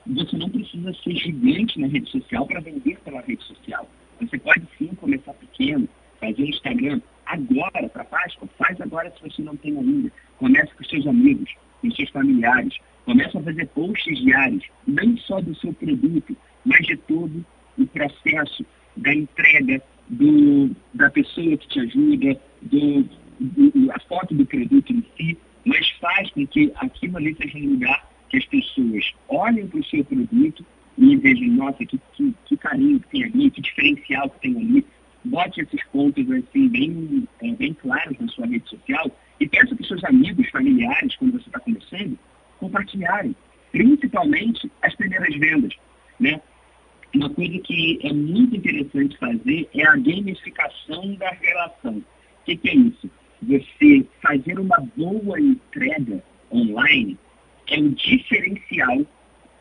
você 0.06 0.36
não 0.36 0.48
precisa 0.48 0.92
ser 1.02 1.16
gigante 1.16 1.80
na 1.80 1.86
rede 1.86 2.10
social 2.10 2.46
para 2.46 2.60
vender 2.60 2.98
pela 3.04 3.20
rede 3.20 3.42
social. 3.44 3.88
Você 4.20 4.38
pode 4.38 4.62
sim 4.78 4.88
começar 4.96 5.32
pequeno, 5.34 5.88
fazer 6.20 6.48
Instagram 6.48 7.00
agora 7.26 7.88
para 7.88 8.04
Páscoa, 8.04 8.48
faz 8.58 8.80
agora 8.80 9.10
se 9.10 9.28
você 9.28 9.42
não 9.42 9.56
tem 9.56 9.76
ainda. 9.76 10.12
Comece 10.38 10.74
com 10.74 10.84
seus 10.84 11.06
amigos, 11.06 11.54
com 11.80 11.90
seus 11.90 12.10
familiares, 12.10 12.78
Começa 13.04 13.38
a 13.38 13.42
fazer 13.42 13.66
posts 13.68 14.18
diários, 14.22 14.64
não 14.86 15.16
só 15.18 15.40
do 15.40 15.54
seu 15.56 15.72
produto, 15.72 16.36
mas 16.64 16.86
de 16.86 16.96
todo 16.96 17.44
o 17.78 17.86
processo 17.86 18.64
da 18.96 19.14
entrega, 19.14 19.82
do, 20.08 20.70
da 20.94 21.10
pessoa 21.10 21.56
que 21.56 21.68
te 21.68 21.80
ajuda, 21.80 22.40
do, 22.62 23.02
do, 23.40 23.92
a 23.92 23.98
foto 24.00 24.34
do 24.34 24.44
produto 24.44 24.92
em 24.92 25.04
si, 25.16 25.38
mas 25.64 25.88
faz 26.00 26.30
com 26.30 26.46
que 26.46 26.72
aquilo 26.76 27.16
ali 27.16 27.34
seja 27.34 27.58
um 27.58 27.70
lugar 27.70 28.08
que 28.28 28.36
as 28.36 28.44
pessoas 28.46 29.12
olhem 29.28 29.66
para 29.66 29.80
o 29.80 29.84
seu 29.84 30.04
produto 30.04 30.64
e 30.98 31.16
vejam, 31.16 31.48
nossa, 31.48 31.84
que, 31.84 31.98
que, 32.12 32.34
que, 32.44 32.56
carinho 32.58 33.00
que 33.00 33.08
tem 33.08 33.24
ali, 33.24 33.50
que 33.50 33.60
diferencial 33.60 34.30
que 34.30 34.40
tem 34.40 34.56
ali. 34.56 34.86
Bote 35.24 35.60
esses 35.60 35.84
pontos 35.86 36.24
assim 36.30 36.68
bem, 36.68 37.28
é, 37.42 37.52
bem 37.52 37.74
claros 37.74 38.18
na 38.18 38.28
sua 38.28 38.46
rede 38.46 38.68
social 38.68 39.10
e 39.38 39.48
peça 39.48 39.76
os 39.78 39.86
seus 39.86 40.02
amigos, 40.04 40.48
familiares, 40.50 41.14
quando 41.16 41.32
você 41.32 41.48
está 41.48 41.60
começando, 41.60 42.18
compartilharem, 42.58 43.36
principalmente 43.70 44.70
as 44.82 44.94
primeiras 44.94 45.34
vendas. 45.36 45.74
Né? 46.18 46.40
Uma 47.14 47.28
coisa 47.30 47.58
que 47.58 47.98
é 48.02 48.12
muito 48.12 48.56
interessante 48.56 49.16
fazer 49.18 49.68
é 49.74 49.86
a 49.86 49.96
gamificação 49.96 51.14
da 51.16 51.30
relação. 51.30 51.96
O 51.96 52.04
que, 52.44 52.56
que 52.56 52.68
é 52.70 52.74
isso? 52.74 53.10
Você 53.42 54.06
fazer 54.22 54.58
uma 54.58 54.78
boa 54.96 55.40
entrega 55.40 56.22
online 56.52 57.18
é 57.68 57.78
o 57.78 57.90
diferencial 57.90 59.06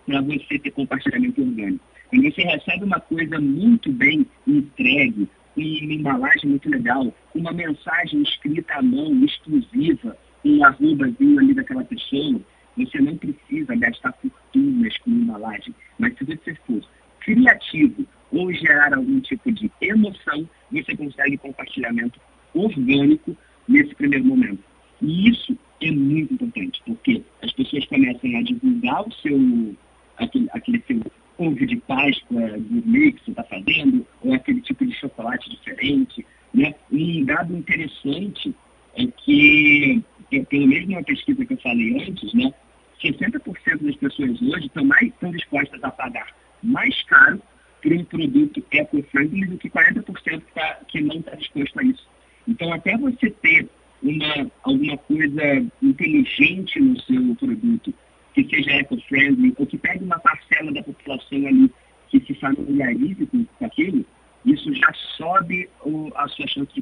para 0.06 0.22
você 0.22 0.60
ter 0.60 0.72
compartilhamento 0.72 1.42
orgânico. 1.42 1.84
Quando 2.10 2.24
você 2.24 2.42
recebe 2.42 2.84
uma 2.84 3.00
coisa 3.00 3.40
muito 3.40 3.92
bem 3.92 4.26
entregue, 4.48 5.28
com 5.60 5.86
uma 5.86 5.94
embalagem 5.94 6.50
muito 6.50 6.70
legal, 6.70 7.14
uma 7.36 7.52
mensagem 7.52 8.22
escrita 8.22 8.76
à 8.76 8.82
mão, 8.82 9.24
exclusiva, 9.24 10.18
um 10.46 10.64
arrobazinho 10.64 11.40
ali 11.40 11.54
daquela 11.54 11.84
pessoa, 11.84 12.40
você 12.78 13.00
não 13.00 13.18
precisa 13.18 13.76
gastar 13.76 14.14
fortunas 14.14 14.98
com 15.00 15.10
embalagem, 15.10 15.76
mas 15.98 16.18
se 16.18 16.24
você 16.24 16.56
for 16.66 16.82
criativo 17.20 18.06
ou 18.32 18.54
gerar 18.54 18.94
algum 18.94 19.20
tipo 19.20 19.52
de 19.52 19.70
emoção, 19.82 20.48
você 20.72 20.96
consegue 20.96 21.38
compartilhamento 21.38 22.20
orgânico 22.54 23.36
nesse 23.68 23.94
primeiro 23.96 24.26
momento. 24.26 24.64
E 25.02 25.30
isso 25.30 25.58
é 25.82 25.92
muito 25.92 26.34
importante, 26.34 26.82
porque 26.86 27.22
as 27.42 27.52
pessoas 27.52 27.86
começam 27.86 28.38
a 28.38 28.42
divulgar 28.44 29.08
o 29.08 29.12
seu, 29.14 29.76
aquele, 30.18 30.48
aquele 30.54 30.84
seu 30.88 31.02
ovo 31.40 31.66
de 31.66 31.78
Páscoa 31.78 32.42
gourmet 32.70 33.14
que 33.14 33.24
você 33.24 33.32
está 33.32 33.44
fazendo, 33.44 34.06
ou 34.22 34.34
aquele 34.34 34.62
tipo 34.62 34.86
de 34.86 34.94
chocolate 34.94 35.50
diferente. 35.50 36.26
Né? 36.54 36.76
Um 36.92 37.24
dado 37.24 37.49
interessante 37.60 38.56
é 38.96 39.06
que 39.06 40.04
pelo 40.50 40.68
mesmo 40.68 40.92
uma 40.94 41.04
pesquisa 41.04 41.46
que 41.46 41.54
eu 41.54 41.58
falei 41.58 42.08
antes, 42.08 42.34
né, 42.34 42.54
60% 43.02 43.84
das 43.84 43.96
pessoas 43.96 44.42
hoje 44.42 44.68
estão, 44.68 44.84
mais, 44.86 45.08
estão 45.08 45.32
dispostas 45.32 45.84
a 45.84 45.92
pagar 45.92 46.28
mais 46.62 47.02
caro 47.04 47.42
por 47.82 47.94
um 47.94 48.04
produto 48.04 48.64
eco-friendly 48.72 49.46
do 49.46 49.58
que 49.58 49.70
40% 49.70 50.04
que, 50.14 50.54
tá, 50.54 50.80
que 50.88 51.02
não 51.02 51.16
está 51.16 51.36
disposto 51.36 51.80
a 51.80 51.84
isso. 51.84 52.08
Então, 52.48 52.74
até 52.74 52.98
você 52.98 53.30
ter 53.30 53.70
uma, 54.04 54.52
alguma 54.64 54.98
coisa 54.98 55.66
inteligente 55.82 56.80
no 56.80 57.00
seu 57.02 57.36
produto, 57.36 57.94
que 58.34 58.44
seja 58.44 58.72
eco-friendly, 58.72 59.54
ou 59.58 59.66
que 59.66 59.78
pegue 59.78 60.04
uma 60.04 60.20
parcela 60.20 60.72
da 60.72 60.84
população 60.84 61.48
ali 61.48 61.72
que 62.10 62.20
se 62.26 62.34
familiarize 62.36 63.26
com, 63.28 63.46
com 63.46 63.66
aquilo, 63.66 64.06
isso 64.46 64.74
já 64.74 64.92
sobe 65.18 65.70
o, 65.84 66.12
a 66.16 66.28
sua 66.28 66.48
chance 66.48 66.74
de 66.74 66.82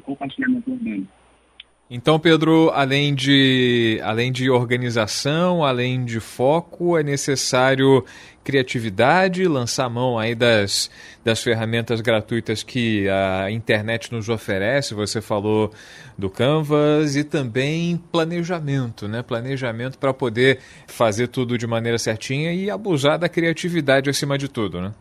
Então, 1.90 2.18
Pedro, 2.18 2.70
além 2.74 3.14
de, 3.14 3.98
além 4.04 4.30
de 4.30 4.50
organização, 4.50 5.64
além 5.64 6.04
de 6.04 6.20
foco, 6.20 6.98
é 6.98 7.02
necessário 7.02 8.04
criatividade, 8.44 9.46
lançar 9.46 9.88
mão 9.88 10.18
aí 10.18 10.34
das, 10.34 10.90
das 11.24 11.42
ferramentas 11.42 12.02
gratuitas 12.02 12.62
que 12.62 13.08
a 13.08 13.50
internet 13.50 14.12
nos 14.12 14.28
oferece. 14.28 14.92
Você 14.92 15.22
falou 15.22 15.72
do 16.16 16.28
Canvas 16.28 17.16
e 17.16 17.24
também 17.24 17.96
planejamento, 18.12 19.08
né? 19.08 19.22
Planejamento 19.22 19.98
para 19.98 20.12
poder 20.12 20.60
fazer 20.86 21.28
tudo 21.28 21.56
de 21.56 21.66
maneira 21.66 21.98
certinha 21.98 22.52
e 22.52 22.70
abusar 22.70 23.18
da 23.18 23.30
criatividade 23.30 24.10
acima 24.10 24.36
de 24.36 24.48
tudo, 24.48 24.80
né? 24.80 24.94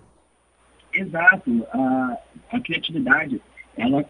Exato. 0.94 1.68
A, 1.74 2.18
a 2.52 2.60
criatividade, 2.62 3.42
ela 3.78 4.06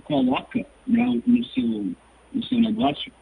coloca 0.00 0.64
né, 0.86 1.20
no, 1.26 1.44
seu, 1.46 1.92
no 2.32 2.44
seu 2.44 2.60
negócio 2.60 3.12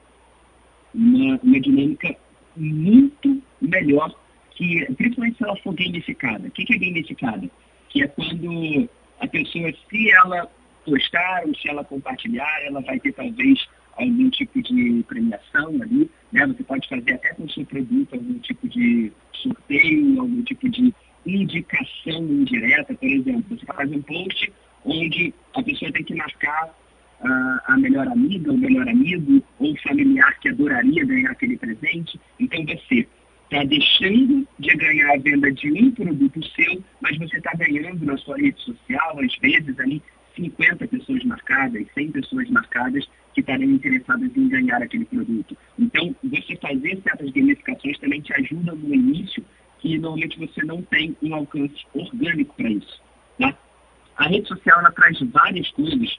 uma, 0.95 1.39
uma 1.43 1.61
dinâmica 1.61 2.17
muito 2.57 3.43
melhor 3.61 4.15
que, 4.53 4.85
principalmente 4.97 5.39
se 5.39 5.45
ela 5.45 5.57
for 5.57 5.75
gamificada. 5.75 6.49
O 6.49 6.51
que, 6.51 6.65
que 6.65 6.75
é 6.75 6.79
gamificada? 6.79 7.51
Que 7.89 8.03
é 8.03 8.09
quando 8.09 8.89
a 9.21 9.27
pessoa, 9.27 9.73
se 9.89 10.11
ela 10.11 10.51
postar 10.85 11.45
ou 11.47 11.55
se 11.55 11.69
ela 11.69 11.85
compartilhar, 11.85 12.63
ela 12.65 12.81
vai 12.81 12.99
ter 12.99 13.13
talvez 13.13 13.67
algum 13.97 14.31
tipo 14.31 14.63
de 14.63 15.05
premiação 15.09 15.69
ali, 15.83 16.11
né? 16.33 16.47
Você 16.47 16.63
pode 16.63 16.89
fazer 16.89 17.13
até 17.15 17.35
com 17.35 17.45
o 17.45 17.51
seu 17.51 17.65
produto 17.67 18.15
algum 18.15 18.39
tipo 18.39 18.69
de 18.69 19.13
sorteio, 19.35 20.21
algum 20.21 20.43
tipo 20.43 20.69
de 20.69 20.95
indicação 21.27 22.23
indireta, 22.23 22.95
por 22.95 23.09
exemplo. 23.09 23.45
Você 23.51 23.67
faz 23.67 23.91
um 23.91 24.03
post 24.03 24.53
onde 24.85 25.35
a 25.55 25.63
pessoa 25.63 25.93
tem 25.93 26.05
que 26.05 26.15
marcar 26.15 26.75
uh, 27.21 27.61
a 27.67 27.77
melhor 27.77 28.07
amiga, 28.09 28.53
o 28.53 28.59
melhor 28.59 28.89
amigo, 28.89 29.43
ou 29.59 29.77
familiar 29.79 30.39
que 30.41 30.49
adoraria 30.49 31.05
ganhar 31.05 31.31
aquele 31.31 31.57
presente. 31.57 32.21
Então 32.39 32.65
você 32.65 33.07
está 33.45 33.65
deixando 33.65 34.47
de 34.59 34.77
ganhar 34.77 35.15
a 35.15 35.19
venda 35.19 35.51
de 35.51 35.73
um 35.73 35.91
produto 35.91 36.47
seu, 36.55 36.83
mas 37.01 37.17
você 37.19 37.39
está 37.39 37.53
ganhando 37.57 38.05
na 38.05 38.17
sua 38.19 38.37
rede 38.37 38.61
social, 38.63 39.19
às 39.21 39.35
vezes 39.39 39.79
ali, 39.81 40.03
50 40.37 40.87
pessoas 40.87 41.25
marcadas, 41.25 41.85
100 41.95 42.13
pessoas 42.13 42.49
marcadas 42.51 43.09
que 43.35 43.41
estariam 43.41 43.71
interessadas 43.71 44.31
em 44.37 44.49
ganhar 44.49 44.83
aquele 44.83 45.05
produto. 45.05 45.57
Então, 45.79 46.15
você 46.23 46.57
fazer 46.57 47.01
certas 47.03 47.31
gamificações 47.31 47.99
também 47.99 48.21
te 48.21 48.33
ajuda 48.35 48.75
no 48.75 48.95
início, 48.95 49.45
que 49.81 49.99
normalmente 49.99 50.39
você 50.39 50.65
não 50.65 50.83
tem 50.83 51.17
um 51.23 51.35
alcance 51.35 51.87
orgânico 51.95 52.55
para 52.55 52.71
isso. 52.71 53.01
A 54.19 54.25
rede 54.25 54.49
social 54.49 54.81
ela 54.81 54.91
traz 54.91 55.19
várias 55.21 55.71
coisas 55.71 56.19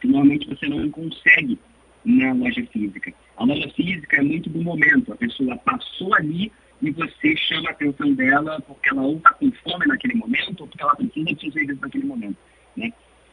que 0.00 0.08
normalmente 0.08 0.48
você 0.48 0.68
não 0.68 0.90
consegue 0.90 1.58
na 2.04 2.32
loja 2.32 2.66
física. 2.66 3.12
A 3.36 3.44
loja 3.44 3.68
física 3.70 4.16
é 4.16 4.22
muito 4.22 4.50
do 4.50 4.60
momento. 4.60 5.12
A 5.12 5.16
pessoa 5.16 5.56
passou 5.58 6.12
ali 6.14 6.50
e 6.82 6.90
você 6.90 7.36
chama 7.36 7.68
a 7.68 7.72
atenção 7.72 8.12
dela 8.14 8.60
porque 8.62 8.88
ela 8.90 9.02
ou 9.02 9.16
está 9.16 9.32
com 9.34 9.50
fome 9.52 9.86
naquele 9.86 10.14
momento 10.14 10.60
ou 10.60 10.66
porque 10.66 10.82
ela 10.82 10.96
precisa 10.96 11.32
de 11.34 11.52
serviço 11.52 11.80
naquele 11.80 12.04
momento. 12.04 12.36
Né? 12.76 12.92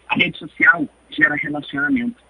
A 0.10 0.16
rede 0.16 0.38
social 0.38 0.88
gera 1.10 1.36
relacionamento. 1.36 2.22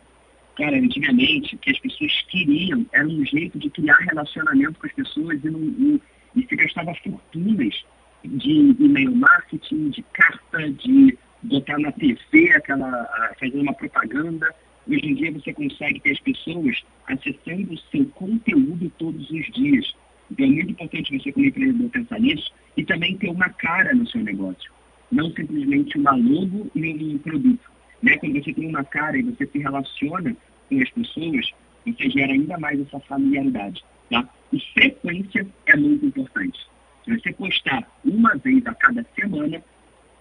Cara, 0.55 0.77
antigamente, 0.77 1.55
o 1.55 1.59
que 1.59 1.71
as 1.71 1.79
pessoas 1.79 2.21
queriam 2.29 2.85
era 2.93 3.05
um 3.05 3.25
jeito 3.25 3.59
de 3.59 3.69
criar 3.69 3.97
relacionamento 3.97 4.79
com 4.79 4.87
as 4.87 4.93
pessoas 4.93 5.43
e, 5.43 5.49
não, 5.49 5.59
e, 5.59 6.01
e 6.35 6.47
se 6.47 6.55
gastava 6.55 6.95
fortunas 6.95 7.85
de 8.23 8.51
e-mail 8.79 9.15
marketing, 9.15 9.89
de 9.89 10.01
carta, 10.13 10.71
de 10.71 11.17
botar 11.43 11.77
na 11.79 11.91
TV, 11.91 12.51
aquela, 12.55 13.33
fazer 13.39 13.59
uma 13.59 13.73
propaganda. 13.73 14.53
Hoje 14.87 15.05
em 15.05 15.15
dia 15.15 15.31
você 15.31 15.53
consegue 15.53 15.99
ter 15.99 16.11
as 16.11 16.19
pessoas 16.19 16.83
acessando 17.07 17.73
o 17.73 17.77
seu 17.91 18.05
conteúdo 18.07 18.91
todos 18.97 19.29
os 19.29 19.45
dias. 19.51 19.93
Então 20.31 20.45
é 20.45 20.49
muito 20.49 20.71
importante 20.71 21.17
você, 21.17 21.31
como 21.31 21.45
empreendedor, 21.45 21.89
pensar 21.89 22.19
nisso 22.19 22.51
e 22.75 22.83
também 22.83 23.17
ter 23.17 23.29
uma 23.29 23.49
cara 23.49 23.93
no 23.93 24.07
seu 24.07 24.21
negócio. 24.21 24.71
Não 25.11 25.31
simplesmente 25.31 25.97
uma 25.97 26.11
logo 26.11 26.69
e 26.75 27.13
um 27.15 27.17
produto. 27.19 27.71
Né? 28.01 28.17
Quando 28.17 28.43
você 28.43 28.53
tem 28.53 28.67
uma 28.67 28.83
cara 28.83 29.17
e 29.17 29.23
você 29.23 29.45
se 29.45 29.57
relaciona 29.57 30.35
com 30.69 30.81
as 30.81 30.89
pessoas, 30.89 31.51
você 31.85 32.09
gera 32.09 32.33
ainda 32.33 32.57
mais 32.57 32.79
essa 32.79 32.99
familiaridade. 33.01 33.83
Tá? 34.09 34.27
E 34.51 34.59
frequência 34.73 35.47
é 35.65 35.77
muito 35.77 36.05
importante. 36.05 36.59
Se 37.03 37.17
você 37.17 37.31
postar 37.33 37.89
uma 38.03 38.35
vez 38.37 38.65
a 38.65 38.73
cada 38.73 39.05
semana, 39.15 39.63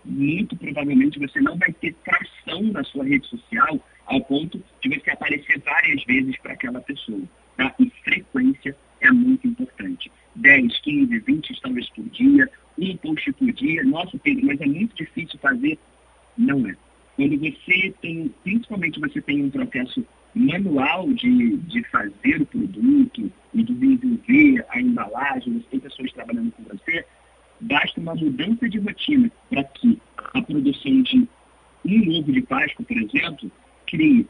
muito 0.06 0.56
provavelmente 0.56 1.18
você 1.18 1.40
não 1.40 1.56
vai 1.56 1.72
ter 1.72 1.94
tração 2.04 2.62
na 2.64 2.84
sua 2.84 3.04
rede 3.04 3.26
social 3.26 3.80
ao 4.06 4.20
ponto 4.22 4.62
de 4.80 4.88
você 4.88 5.10
aparecer 5.10 5.60
várias 5.60 6.02
vezes 6.04 6.36
para 6.38 6.52
aquela 6.52 6.80
pessoa. 6.80 7.22
Tá? 7.56 7.74
E 7.78 7.90
frequência 8.04 8.76
é 9.00 9.10
muito 9.10 9.46
importante. 9.46 10.10
10, 10.36 10.80
15, 10.80 11.18
20 11.18 11.54
stories 11.54 11.88
por 11.90 12.04
dia, 12.10 12.48
um 12.78 12.96
post 12.98 13.32
por 13.32 13.52
dia. 13.52 13.82
Nossa, 13.84 14.18
mas 14.42 14.60
é 14.60 14.66
muito 14.66 14.94
difícil 14.94 15.38
fazer. 15.40 15.78
Não 16.36 16.66
é. 16.68 16.76
Quando 17.16 17.38
você 17.38 17.94
tem, 18.02 18.32
principalmente 18.44 19.00
você 19.00 19.20
tem 19.22 19.42
um 19.42 19.50
processo 19.50 20.06
manual 20.34 21.10
de, 21.14 21.56
de 21.56 21.82
fazer 21.84 22.42
o 22.42 22.46
produto 22.46 23.32
e 23.54 23.62
de 23.62 23.72
desenvolver 23.72 24.66
a 24.68 24.80
embalagem, 24.80 25.54
você 25.54 25.66
tem 25.70 25.80
pessoas 25.80 26.12
trabalhando 26.12 26.52
com 26.52 26.62
você, 26.64 27.06
basta 27.60 27.98
uma 27.98 28.14
mudança 28.14 28.68
de 28.68 28.78
rotina 28.78 29.32
para 29.48 29.64
que 29.64 29.98
a 30.34 30.42
produção 30.42 31.02
de 31.02 31.26
um 31.86 32.18
ovo 32.18 32.32
de 32.32 32.42
Páscoa, 32.42 32.84
por 32.84 32.96
exemplo, 32.98 33.50
crie 33.86 34.26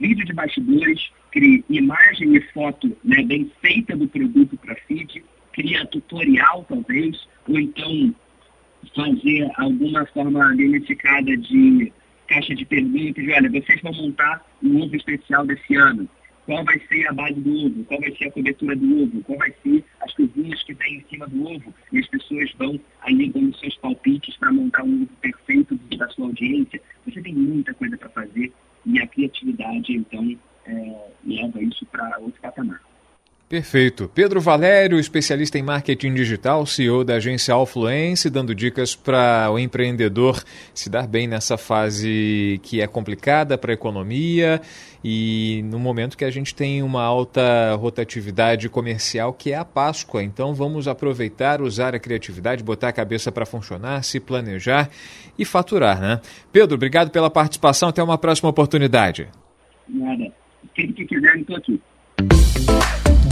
vídeo 0.00 0.24
de 0.24 0.32
bastidores, 0.32 1.10
crie 1.30 1.64
imagem 1.68 2.34
e 2.34 2.40
foto 2.52 2.96
né, 3.04 3.22
bem 3.22 3.50
feita 3.60 3.96
do 3.96 4.08
produto 4.08 4.56
para 4.56 4.74
feed, 4.74 5.22
cria 5.52 5.86
tutorial 5.86 6.64
talvez, 6.68 7.28
ou 7.48 7.58
então 7.58 8.14
fazer 8.94 9.50
alguma 9.56 10.05
forma 10.16 10.56
gamificada 10.56 11.36
de 11.36 11.92
caixa 12.26 12.54
de 12.54 12.64
perguntas, 12.64 13.24
olha, 13.28 13.50
vocês 13.50 13.82
vão 13.82 13.92
montar 13.92 14.42
um 14.62 14.82
ovo 14.82 14.96
especial 14.96 15.46
desse 15.46 15.76
ano 15.76 16.08
qual 16.46 16.64
vai 16.64 16.80
ser 16.88 17.06
a 17.08 17.12
base 17.12 17.40
do 17.40 17.66
ovo, 17.66 17.84
qual 17.84 18.00
vai 18.00 18.14
ser 18.16 18.28
a 18.28 18.30
cobertura 18.30 18.76
do 18.76 19.02
ovo, 19.02 19.22
qual 19.24 19.36
vai 19.36 19.52
ser 19.62 19.84
as 20.00 20.14
coisinhas 20.14 20.62
que 20.62 20.74
tem 20.76 20.94
em 20.94 21.04
cima 21.10 21.26
do 21.26 21.44
ovo. 21.44 21.74
E 21.92 21.98
as 21.98 22.06
pessoas 22.06 22.52
vão 22.52 22.80
ali 23.00 23.28
dando 23.30 23.56
seus 23.58 23.76
palpites 23.78 24.36
para 24.36 24.52
montar 24.52 24.84
um 24.84 25.02
ovo 25.02 25.12
perfeito 25.20 25.74
da 25.98 26.08
sua 26.10 26.26
audiência. 26.26 26.80
Você 27.04 27.20
tem 27.20 27.34
muita 27.34 27.74
coisa 27.74 27.98
para 27.98 28.08
fazer 28.10 28.52
e 28.86 29.00
a 29.00 29.06
criatividade, 29.08 29.92
então, 29.92 30.38
é, 30.66 31.08
leva 31.24 31.60
isso 31.60 31.84
para 31.86 32.16
outro 32.20 32.40
patamar. 32.40 32.80
Perfeito. 33.56 34.10
Pedro 34.14 34.38
Valério, 34.38 35.00
especialista 35.00 35.58
em 35.58 35.62
marketing 35.62 36.12
digital, 36.12 36.66
CEO 36.66 37.02
da 37.02 37.14
agência 37.14 37.54
Alfluence, 37.54 38.28
dando 38.28 38.54
dicas 38.54 38.94
para 38.94 39.48
o 39.50 39.58
empreendedor 39.58 40.44
se 40.74 40.90
dar 40.90 41.06
bem 41.06 41.26
nessa 41.26 41.56
fase 41.56 42.60
que 42.62 42.82
é 42.82 42.86
complicada 42.86 43.56
para 43.56 43.72
a 43.72 43.74
economia 43.74 44.60
e 45.02 45.62
no 45.70 45.78
momento 45.78 46.18
que 46.18 46.24
a 46.26 46.30
gente 46.30 46.54
tem 46.54 46.82
uma 46.82 47.02
alta 47.02 47.74
rotatividade 47.76 48.68
comercial, 48.68 49.32
que 49.32 49.52
é 49.52 49.56
a 49.56 49.64
Páscoa. 49.64 50.22
Então 50.22 50.52
vamos 50.52 50.86
aproveitar, 50.86 51.62
usar 51.62 51.94
a 51.94 51.98
criatividade, 51.98 52.62
botar 52.62 52.88
a 52.88 52.92
cabeça 52.92 53.32
para 53.32 53.46
funcionar, 53.46 54.04
se 54.04 54.20
planejar 54.20 54.90
e 55.38 55.46
faturar, 55.46 55.98
né? 55.98 56.20
Pedro, 56.52 56.74
obrigado 56.74 57.10
pela 57.10 57.30
participação. 57.30 57.88
Até 57.88 58.02
uma 58.02 58.18
próxima 58.18 58.50
oportunidade. 58.50 59.28
Nada. 59.88 60.30
Sempre 60.76 60.92
que 60.92 61.06
quiser, 61.06 61.38
estou 61.38 61.56
aqui. 61.56 61.80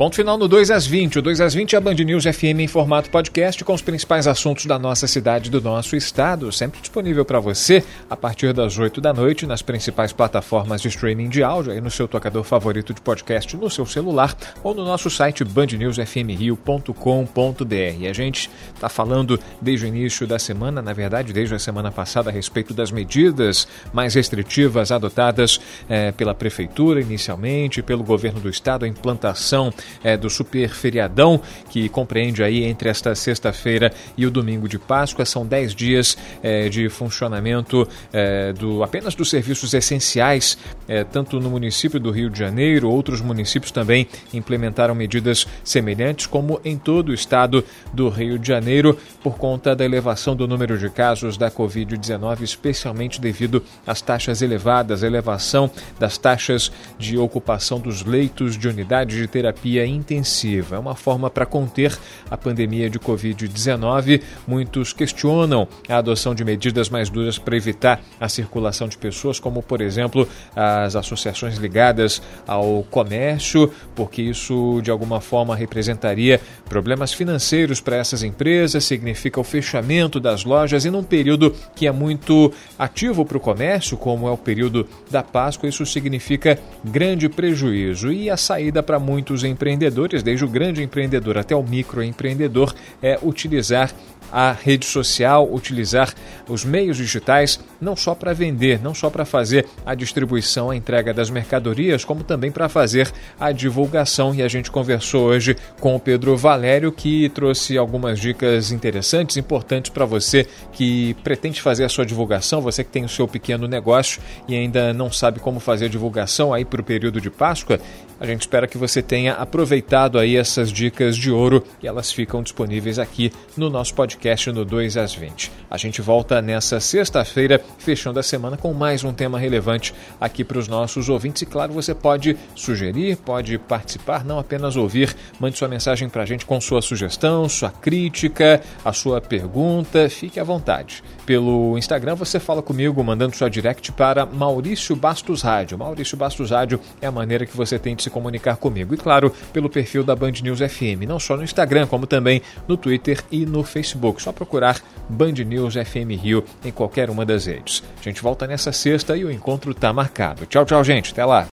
Ponto 0.00 0.16
final 0.16 0.38
no 0.38 0.48
2 0.48 0.70
às 0.70 0.86
20. 0.86 1.18
O 1.18 1.22
2 1.22 1.42
às 1.42 1.52
20 1.52 1.74
é 1.74 1.76
a 1.76 1.80
Band 1.82 1.92
News 1.92 2.24
FM 2.24 2.60
em 2.60 2.66
formato 2.66 3.10
podcast 3.10 3.62
com 3.62 3.74
os 3.74 3.82
principais 3.82 4.26
assuntos 4.26 4.64
da 4.64 4.78
nossa 4.78 5.06
cidade 5.06 5.48
e 5.48 5.50
do 5.50 5.60
nosso 5.60 5.94
estado, 5.94 6.50
sempre 6.50 6.80
disponível 6.80 7.22
para 7.22 7.38
você 7.38 7.84
a 8.08 8.16
partir 8.16 8.54
das 8.54 8.78
8 8.78 8.98
da 8.98 9.12
noite 9.12 9.44
nas 9.44 9.60
principais 9.60 10.10
plataformas 10.10 10.80
de 10.80 10.88
streaming 10.88 11.28
de 11.28 11.42
áudio, 11.42 11.72
aí 11.72 11.82
no 11.82 11.90
seu 11.90 12.08
tocador 12.08 12.44
favorito 12.44 12.94
de 12.94 13.00
podcast 13.02 13.54
no 13.54 13.68
seu 13.68 13.84
celular 13.84 14.34
ou 14.64 14.74
no 14.74 14.86
nosso 14.86 15.10
site 15.10 15.44
bandnewsfmrio.com.br. 15.44 18.08
A 18.08 18.12
gente 18.14 18.50
está 18.74 18.88
falando 18.88 19.38
desde 19.60 19.84
o 19.84 19.88
início 19.88 20.26
da 20.26 20.38
semana, 20.38 20.80
na 20.80 20.94
verdade, 20.94 21.30
desde 21.30 21.54
a 21.54 21.58
semana 21.58 21.92
passada, 21.92 22.30
a 22.30 22.32
respeito 22.32 22.72
das 22.72 22.90
medidas 22.90 23.68
mais 23.92 24.14
restritivas 24.14 24.92
adotadas 24.92 25.60
eh, 25.90 26.10
pela 26.12 26.34
Prefeitura 26.34 27.02
inicialmente, 27.02 27.82
pelo 27.82 28.02
governo 28.02 28.40
do 28.40 28.48
estado, 28.48 28.86
a 28.86 28.88
implantação 28.88 29.70
é, 30.02 30.16
do 30.16 30.30
super 30.30 30.70
feriadão, 30.70 31.40
que 31.70 31.88
compreende 31.88 32.42
aí 32.42 32.64
entre 32.64 32.88
esta 32.88 33.14
sexta-feira 33.14 33.92
e 34.16 34.26
o 34.26 34.30
domingo 34.30 34.68
de 34.68 34.78
Páscoa. 34.78 35.24
São 35.24 35.46
10 35.46 35.74
dias 35.74 36.16
é, 36.42 36.68
de 36.68 36.88
funcionamento 36.88 37.86
é, 38.12 38.52
do, 38.52 38.82
apenas 38.82 39.14
dos 39.14 39.30
serviços 39.30 39.74
essenciais, 39.74 40.58
é, 40.88 41.04
tanto 41.04 41.40
no 41.40 41.50
município 41.50 42.00
do 42.00 42.10
Rio 42.10 42.30
de 42.30 42.38
Janeiro, 42.38 42.90
outros 42.90 43.20
municípios 43.20 43.70
também 43.70 44.06
implementaram 44.32 44.94
medidas 44.94 45.46
semelhantes, 45.64 46.26
como 46.26 46.60
em 46.64 46.76
todo 46.76 47.10
o 47.10 47.14
estado 47.14 47.64
do 47.92 48.08
Rio 48.08 48.38
de 48.38 48.48
Janeiro, 48.48 48.98
por 49.22 49.36
conta 49.36 49.74
da 49.74 49.84
elevação 49.84 50.34
do 50.34 50.46
número 50.46 50.78
de 50.78 50.88
casos 50.90 51.36
da 51.36 51.50
Covid-19, 51.50 52.42
especialmente 52.42 53.20
devido 53.20 53.62
às 53.86 54.00
taxas 54.00 54.42
elevadas, 54.42 55.02
elevação 55.02 55.70
das 55.98 56.18
taxas 56.18 56.72
de 56.98 57.18
ocupação 57.18 57.80
dos 57.80 58.04
leitos 58.04 58.56
de 58.56 58.68
unidades 58.68 59.16
de 59.16 59.26
terapia 59.26 59.79
terapia 59.80 59.86
intensiva. 59.86 60.76
É 60.76 60.78
uma 60.78 60.94
forma 60.94 61.30
para 61.30 61.46
conter 61.46 61.96
a 62.30 62.36
pandemia 62.36 62.90
de 62.90 62.98
Covid-19. 62.98 64.22
Muitos 64.46 64.92
questionam 64.92 65.66
a 65.88 65.96
adoção 65.96 66.34
de 66.34 66.44
medidas 66.44 66.88
mais 66.88 67.08
duras 67.08 67.38
para 67.38 67.56
evitar 67.56 68.00
a 68.20 68.28
circulação 68.28 68.88
de 68.88 68.98
pessoas, 68.98 69.40
como, 69.40 69.62
por 69.62 69.80
exemplo, 69.80 70.28
as 70.54 70.96
associações 70.96 71.56
ligadas 71.56 72.22
ao 72.46 72.82
comércio, 72.90 73.72
porque 73.94 74.22
isso 74.22 74.80
de 74.82 74.90
alguma 74.90 75.20
forma 75.20 75.56
representaria 75.56 76.40
problemas 76.68 77.12
financeiros 77.12 77.80
para 77.80 77.96
essas 77.96 78.22
empresas, 78.22 78.84
significa 78.84 79.40
o 79.40 79.44
fechamento 79.44 80.20
das 80.20 80.44
lojas 80.44 80.84
e 80.84 80.90
num 80.90 81.02
período 81.02 81.54
que 81.74 81.86
é 81.86 81.92
muito 81.92 82.52
ativo 82.78 83.24
para 83.24 83.36
o 83.36 83.40
comércio, 83.40 83.96
como 83.96 84.28
é 84.28 84.30
o 84.30 84.36
período 84.36 84.86
da 85.10 85.22
Páscoa, 85.22 85.68
isso 85.68 85.84
significa 85.86 86.58
grande 86.84 87.28
prejuízo 87.28 88.12
e 88.12 88.30
a 88.30 88.36
saída 88.36 88.82
para 88.82 88.98
muitos 88.98 89.44
empreendedores 89.44 89.69
empreendedores, 89.70 90.22
desde 90.22 90.44
o 90.44 90.48
grande 90.48 90.82
empreendedor 90.82 91.38
até 91.38 91.54
o 91.54 91.62
microempreendedor, 91.62 92.74
é 93.00 93.18
utilizar 93.22 93.92
a 94.32 94.52
rede 94.52 94.86
social, 94.86 95.48
utilizar 95.52 96.14
os 96.48 96.64
meios 96.64 96.96
digitais, 96.96 97.60
não 97.80 97.96
só 97.96 98.14
para 98.14 98.32
vender, 98.32 98.80
não 98.82 98.94
só 98.94 99.08
para 99.08 99.24
fazer 99.24 99.66
a 99.84 99.94
distribuição, 99.94 100.70
a 100.70 100.76
entrega 100.76 101.14
das 101.14 101.30
mercadorias, 101.30 102.04
como 102.04 102.24
também 102.24 102.50
para 102.50 102.68
fazer 102.68 103.10
a 103.38 103.52
divulgação. 103.52 104.34
E 104.34 104.42
a 104.42 104.48
gente 104.48 104.70
conversou 104.70 105.26
hoje 105.26 105.56
com 105.80 105.94
o 105.94 106.00
Pedro 106.00 106.36
Valério, 106.36 106.92
que 106.92 107.28
trouxe 107.30 107.78
algumas 107.78 108.18
dicas 108.18 108.72
interessantes, 108.72 109.36
importantes 109.36 109.90
para 109.90 110.04
você 110.04 110.46
que 110.72 111.14
pretende 111.22 111.60
fazer 111.60 111.84
a 111.84 111.88
sua 111.88 112.04
divulgação, 112.04 112.60
você 112.60 112.84
que 112.84 112.90
tem 112.90 113.04
o 113.04 113.08
seu 113.08 113.26
pequeno 113.26 113.66
negócio 113.66 114.20
e 114.46 114.54
ainda 114.54 114.92
não 114.92 115.10
sabe 115.10 115.40
como 115.40 115.60
fazer 115.60 115.86
a 115.86 115.88
divulgação 115.88 116.52
aí 116.52 116.64
para 116.64 116.80
o 116.80 116.84
período 116.84 117.20
de 117.20 117.30
Páscoa. 117.30 117.80
A 118.18 118.26
gente 118.26 118.42
espera 118.42 118.66
que 118.66 118.76
você 118.76 119.00
tenha 119.00 119.32
aproveitado 119.32 120.18
aí 120.18 120.36
essas 120.36 120.70
dicas 120.70 121.16
de 121.16 121.30
ouro 121.30 121.64
e 121.82 121.86
elas 121.86 122.12
ficam 122.12 122.42
disponíveis 122.42 122.98
aqui 122.98 123.32
no 123.56 123.70
nosso 123.70 123.94
podcast 123.94 124.19
no 124.52 124.64
2 124.66 124.98
às 124.98 125.14
20. 125.14 125.50
A 125.70 125.78
gente 125.78 126.02
volta 126.02 126.42
nessa 126.42 126.78
sexta-feira, 126.78 127.58
fechando 127.78 128.20
a 128.20 128.22
semana 128.22 128.56
com 128.56 128.74
mais 128.74 129.02
um 129.02 129.14
tema 129.14 129.38
relevante 129.38 129.94
aqui 130.20 130.44
para 130.44 130.58
os 130.58 130.68
nossos 130.68 131.08
ouvintes. 131.08 131.42
E 131.42 131.46
claro, 131.46 131.72
você 131.72 131.94
pode 131.94 132.36
sugerir, 132.54 133.16
pode 133.16 133.56
participar, 133.56 134.22
não 134.22 134.38
apenas 134.38 134.76
ouvir. 134.76 135.16
Mande 135.38 135.56
sua 135.56 135.68
mensagem 135.68 136.08
para 136.08 136.22
a 136.22 136.26
gente 136.26 136.44
com 136.44 136.60
sua 136.60 136.82
sugestão, 136.82 137.48
sua 137.48 137.70
crítica, 137.70 138.60
a 138.84 138.92
sua 138.92 139.20
pergunta. 139.22 140.08
Fique 140.10 140.38
à 140.38 140.44
vontade. 140.44 141.02
Pelo 141.30 141.78
Instagram 141.78 142.16
você 142.16 142.40
fala 142.40 142.60
comigo 142.60 143.04
mandando 143.04 143.36
sua 143.36 143.48
direct 143.48 143.92
para 143.92 144.26
Maurício 144.26 144.96
Bastos 144.96 145.42
Rádio. 145.42 145.78
Maurício 145.78 146.16
Bastos 146.16 146.50
Rádio 146.50 146.80
é 147.00 147.06
a 147.06 147.12
maneira 147.12 147.46
que 147.46 147.56
você 147.56 147.78
tem 147.78 147.94
de 147.94 148.02
se 148.02 148.10
comunicar 148.10 148.56
comigo. 148.56 148.92
E 148.92 148.96
claro, 148.96 149.32
pelo 149.52 149.70
perfil 149.70 150.02
da 150.02 150.16
Band 150.16 150.32
News 150.42 150.58
FM, 150.58 151.06
não 151.06 151.20
só 151.20 151.36
no 151.36 151.44
Instagram, 151.44 151.86
como 151.86 152.04
também 152.04 152.42
no 152.66 152.76
Twitter 152.76 153.22
e 153.30 153.46
no 153.46 153.62
Facebook. 153.62 154.20
Só 154.20 154.32
procurar 154.32 154.82
Band 155.08 155.34
News 155.46 155.74
FM 155.74 156.20
Rio 156.20 156.44
em 156.64 156.72
qualquer 156.72 157.08
uma 157.08 157.24
das 157.24 157.46
redes. 157.46 157.84
A 158.00 158.02
gente 158.02 158.20
volta 158.20 158.44
nessa 158.44 158.72
sexta 158.72 159.16
e 159.16 159.24
o 159.24 159.30
encontro 159.30 159.70
está 159.70 159.92
marcado. 159.92 160.46
Tchau, 160.46 160.64
tchau, 160.64 160.82
gente. 160.82 161.12
Até 161.12 161.24
lá. 161.24 161.46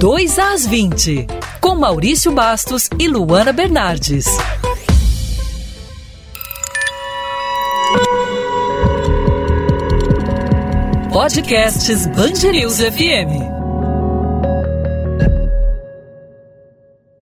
Dois 0.00 0.38
às 0.38 0.66
20, 0.66 1.26
com 1.60 1.74
Maurício 1.74 2.32
Bastos 2.32 2.88
e 2.98 3.08
Luana 3.08 3.52
Bernardes. 3.52 4.26
Podcasts 11.12 12.06
Bangerils 12.06 12.78
FM. 12.78 13.57